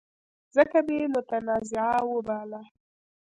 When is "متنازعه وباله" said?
1.13-2.61